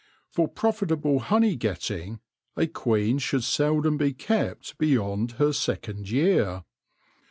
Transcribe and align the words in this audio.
For 0.31 0.47
profitable 0.47 1.19
honey 1.19 1.55
getting 1.55 2.21
a 2.57 2.65
queen 2.65 3.19
should 3.19 3.43
seldom 3.43 3.97
be 3.99 4.13
kept 4.13 4.75
beyond 4.79 5.33
her 5.33 5.53
second 5.53 6.09
year. 6.09 6.63